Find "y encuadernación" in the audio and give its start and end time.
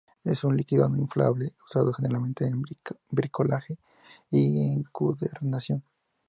4.31-5.83